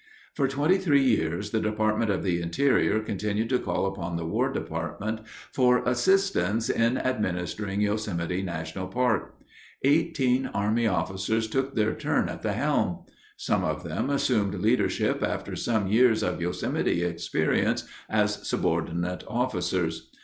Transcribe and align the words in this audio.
For 0.33 0.47
twenty 0.47 0.79
three 0.79 1.03
years 1.03 1.51
the 1.51 1.59
Department 1.59 2.09
of 2.09 2.23
the 2.23 2.41
Interior 2.41 3.01
continued 3.01 3.49
to 3.49 3.59
call 3.59 3.85
upon 3.85 4.15
the 4.17 4.25
War 4.25 4.51
Department 4.51 5.19
for 5.53 5.83
assistance 5.87 6.71
in 6.71 6.97
administering 6.97 7.81
Yosemite 7.81 8.41
National 8.41 8.87
Park. 8.87 9.35
Eighteen 9.83 10.47
army 10.55 10.87
officers 10.87 11.47
took 11.47 11.75
their 11.75 11.93
turn 11.93 12.29
at 12.29 12.41
the 12.41 12.53
helm. 12.53 13.05
Some 13.37 13.63
of 13.63 13.83
them 13.83 14.09
assumed 14.09 14.55
leadership 14.55 15.21
after 15.21 15.55
some 15.55 15.85
years 15.87 16.23
of 16.23 16.41
Yosemite 16.41 17.03
experience 17.03 17.83
as 18.09 18.47
subordinate 18.49 19.23
officers. 19.27 20.09